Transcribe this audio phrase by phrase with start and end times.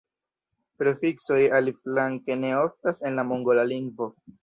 [0.81, 4.15] Prefiksoj, aliflanke, ne oftas en la mongola lingvo.